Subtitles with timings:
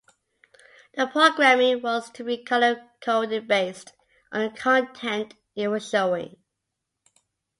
[0.95, 3.93] The programming was to be color-coded based
[4.31, 6.37] on the content it was showing.